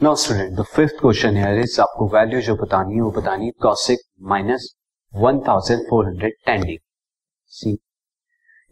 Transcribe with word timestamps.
Now 0.00 0.14
student 0.14 0.50
the 0.56 0.62
fifth 0.66 0.94
question 1.00 1.36
here 1.36 1.58
is 1.58 1.80
आपको 1.80 2.06
value 2.14 2.40
जो 2.40 2.54
बतानी 2.54 2.94
है, 2.94 3.00
वो 3.00 3.10
बतानी 3.10 3.46
है 3.46 3.52
कॉसेक 3.62 3.98
माइनस 4.22 4.66
1410 5.12 6.64
डिग्री 6.64 6.76
सी 7.52 7.76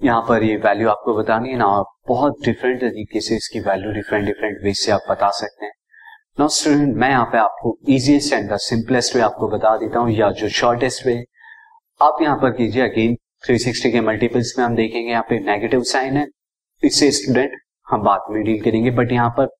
यहाँ 0.00 0.20
पर 0.28 0.42
ये 0.42 0.56
वैल्यू 0.66 0.88
आपको 0.88 1.14
बतानी 1.18 1.50
है 1.50 1.56
ना, 1.56 1.68
बहुत 2.08 2.44
डिफरेंट 2.44 2.80
तरीके 2.80 3.20
से 3.20 3.36
इसकी 3.36 3.60
वैल्यू 3.60 3.92
डिफरेंट 3.92 4.26
डिफरेंट 4.26 4.58
वे 4.64 4.74
से 4.74 4.92
आप 4.92 5.06
बता 5.10 5.30
सकते 5.38 5.64
हैं। 5.64 5.72
नाउ 6.40 6.48
स्टूडेंट 6.50 6.94
मैं 6.96 7.10
यहाँ 7.10 7.24
पे 7.32 7.38
आपको 7.38 7.76
easiest 7.88 8.32
and 8.32 8.52
the 8.52 8.56
simplest 8.66 9.16
way 9.16 9.22
आपको 9.22 9.48
बता 9.48 9.76
देता 9.78 9.98
हूँ, 9.98 10.10
या 10.10 10.30
जो 10.32 10.48
शॉर्टेस्ट 10.50 11.06
वे 11.06 11.18
आप 12.00 12.22
यहाँ 12.22 12.36
पर 12.38 12.50
कीजिए 12.52 12.82
अगेन 12.82 13.16
360 13.48 13.92
के 13.92 14.00
मल्टीपल्स 14.02 14.54
में 14.58 14.64
हम 14.64 14.76
देखेंगे, 14.76 15.10
यहाँ 15.10 15.26
पे 15.30 15.40
नेगेटिव 15.46 15.82
साइन 15.88 16.16
है। 16.16 16.28
इससे 16.82 17.10
स्टूडेंट 17.14 17.60
हम 17.86 18.02
बाद 18.04 18.32
में 18.32 18.42
डील 18.44 18.62
करेंगे 18.62 18.90
बट 18.92 19.12
यहाँ 19.12 19.30
पर 19.38 19.54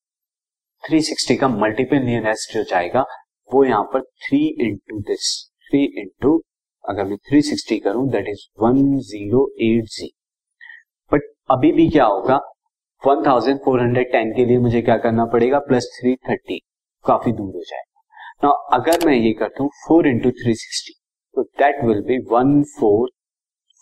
360 0.85 1.37
का 1.41 1.49
मल्टीपल 1.51 2.03
नियरेस्ट 2.05 2.55
जो 2.55 2.63
जाएगा, 2.65 3.05
वो 3.51 3.65
यहाँ 3.65 3.85
पर 3.93 4.01
three 4.01 4.39
into 4.61 4.99
this 5.09 5.29
three 5.67 5.83
into 6.01 6.41
अगर 6.85 7.05
मैं 7.05 7.17
360 7.31 7.79
करूँ 7.85 8.09
दैट 8.11 8.29
इज़ 8.29 8.43
1080 8.65 10.09
बट 11.11 11.23
अभी 11.51 11.73
भी 11.73 11.89
क्या 11.91 12.05
होगा 12.07 12.39
1410 13.03 14.33
के 14.37 14.45
लिए 14.45 14.59
मुझे 14.59 14.83
क्या 14.83 14.97
करना 14.99 15.25
पड़ेगा 15.33 15.59
प्लस 15.69 15.89
330 15.97 16.59
काफ़ी 17.05 17.33
दूर 17.33 17.55
हो 17.55 17.63
जाएगा। 17.63 18.01
ना 18.45 18.51
अगर 18.77 19.07
मैं 19.07 19.15
ये 19.15 19.33
करता 19.41 19.63
हूँ 19.63 19.71
फोर 19.87 20.09
इंटू 20.09 20.31
थ्री 20.33 20.55
सिक्सटी 20.57 20.93
तो 21.37 21.43
that 21.59 21.85
will 21.85 22.01
be 22.03 22.19
one 22.31 22.63
four 22.79 23.09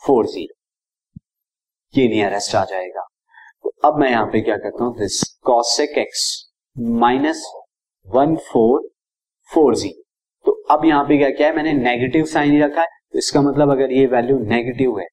four 0.03 0.27
zero 0.27 0.55
ये 1.95 2.09
नियरेस्ट 2.09 2.55
आ 2.57 2.65
जाएगा। 2.65 3.07
तो 3.65 3.73
अब 3.85 3.99
मैं 4.01 4.11
यहाँ 4.11 4.27
पे 4.27 4.41
क्या 4.41 4.57
करता 4.59 4.85
हूँ 4.85 4.97
this 4.99 5.23
cosec 5.45 5.99
x 5.99 6.25
minus 6.77 7.45
one 8.07 8.37
four 8.45 8.89
four 9.51 9.75
zero 9.77 10.03
तो 10.45 10.53
अब 10.71 10.85
यहाँ 10.85 11.05
पे 11.05 11.17
क्या 11.19 11.31
क्या 11.31 11.47
है? 11.47 11.55
मैंने 11.57 11.73
नेगेटिव 11.75 12.25
साइन 12.27 12.53
ही 12.53 12.61
रखा 12.61 12.81
है। 12.81 12.87
तो 13.13 13.19
इसका 13.19 13.41
मतलब 13.43 13.71
अगर 13.71 13.93
ये 13.93 14.07
वैल्यू 14.07 14.39
नेगेटिव 14.41 14.99
है, 14.99 15.07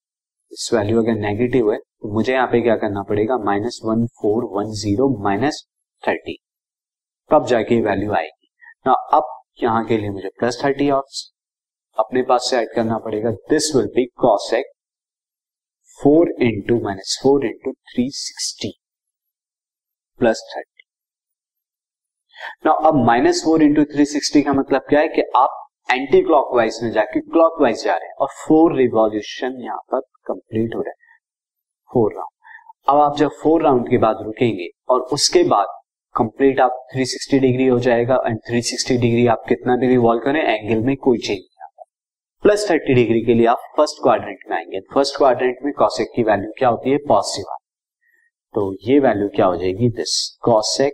इस 0.52 0.70
वैल्यू 0.74 1.02
अगर 1.02 1.16
नेगेटिव 1.18 1.72
है 1.72 1.78
तो 1.78 2.14
मुझे 2.14 2.34
यहाँ 2.34 2.48
पे 2.48 2.62
क्या 2.62 2.76
करना 2.78 3.04
पड़ेगा? 3.10 3.38
Minus 3.46 3.80
one 3.86 4.06
four 4.22 4.46
one 4.54 4.72
zero 4.76 5.10
minus 5.24 5.64
thirty. 6.04 6.38
तब 7.30 7.46
जाके 7.46 7.76
ये 7.76 7.82
वैल्यू 7.82 8.14
आएगी। 8.14 8.50
ना, 8.88 8.92
अब 8.92 9.24
यहाँ 9.64 9.86
के 9.86 9.98
लिए 9.98 10.10
मुझे 10.10 10.30
प्लस 10.40 10.62
थर्टी 10.64 10.90
और 10.90 11.04
अपने 11.98 12.22
पास 12.24 12.48
से 12.50 12.58
ऐड 12.58 12.74
करना 12.76 12.98
पड़ेगा। 13.00 13.32
This 13.50 13.76
will 13.76 13.88
be 13.96 14.06
cosec 14.18 14.72
four 16.00 16.34
into 16.42 16.80
minus 16.84 17.20
four 17.24 17.46
into 17.46 17.72
three 17.72 18.10
sixty 18.16 18.72
plus 20.20 20.44
thirty 20.56 20.79
ना 22.66 22.72
अब 22.72 23.06
minus 23.06 23.42
four 23.46 23.64
into 23.64 23.84
three 23.84 24.06
sixty 24.06 24.42
का 24.42 24.54
मतलब 24.54 24.82
क्या 24.90 25.00
है 25.00 25.08
कि 25.08 25.22
आप 25.22 25.66
एंटी 25.92 26.22
क्लॉकवाइज 26.22 26.80
में 26.84 26.92
जाके 26.92 27.20
क्लॉकवाइज 27.20 27.84
जा 27.84 27.96
रहे 27.96 28.08
हैं 28.08 28.16
और 28.16 28.28
फोर 28.28 28.76
रिवॉल्यूशन 28.76 29.58
यहाँ 29.62 29.82
पर 29.92 30.00
कंप्लीट 30.00 30.76
हो 30.76 30.82
रहा 30.82 30.90
है। 30.90 30.96
फोर 31.94 32.14
राउंड 32.14 32.30
अब 32.90 33.02
आप 33.02 33.18
जब 33.18 33.30
फोर 33.44 33.64
राउंड 33.64 33.90
के 33.90 33.98
बाद 33.98 34.18
रुकेंगे 34.22 34.68
और 34.90 35.02
उसके 35.02 35.44
बाद 35.44 35.68
कंप्लीट 36.16 36.60
आप 36.60 36.88
360 36.96 37.40
डिग्री 37.40 37.68
हो 37.68 37.80
जाएगा 37.80 38.24
एंड 38.28 38.40
360 38.50 38.98
डिग्री 39.02 39.28
आप 39.28 39.44
कितना 39.50 39.76
भी 39.76 39.88
रिवॉल्व 39.88 40.20
करें 40.20 40.42
एंगल 40.42 40.86
में 40.86 40.96
कोई 40.98 41.18
चेंज 41.18 41.38
नहीं 41.38 41.64
आता। 41.64 41.84
प्लस 42.44 42.68
30 42.72 42.96
डिग्री 42.96 43.22
के 43.26 43.34
लिए 43.34 43.46
आप 43.46 43.58
फ़र्स्ट 43.78 44.04
क्वाड्रेंट 44.04 44.40
में 44.50 44.58
आएँगे। 44.58 44.80
फ़र्स्ट 44.80 45.18
क्वाड्रेंट 45.18 45.58
में 45.64 45.74
कॉसेक 45.74 46.08
की 46.16 46.24
वैल्यू 46.24 46.52
क्या 46.60 46.70
होती 46.70 46.90
है? 46.90 46.98
पॉजिटिव 46.98 47.52
आती 47.52 47.66
तो 48.56 48.78
ये 48.82 49.00
वैल्यू 49.00 49.28
क्या 49.28 49.46
हो 49.46 49.58
जाएगी? 49.58 49.90
This 49.90 50.40
cosec 50.42 50.94